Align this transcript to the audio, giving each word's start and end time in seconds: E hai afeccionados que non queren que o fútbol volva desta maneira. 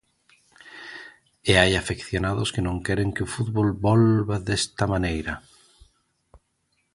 E 1.49 1.53
hai 1.59 1.71
afeccionados 1.75 2.49
que 2.53 2.65
non 2.67 2.77
queren 2.85 3.09
que 3.15 3.25
o 3.27 3.31
fútbol 3.35 3.67
volva 3.87 4.35
desta 4.47 4.85
maneira. 4.93 5.33